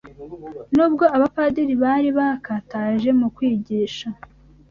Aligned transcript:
N’ubwo 0.75 1.03
abapadiri 1.15 1.73
bari 1.83 2.09
bakataje 2.17 3.09
mu 3.19 3.27
kwigisha 3.35 4.07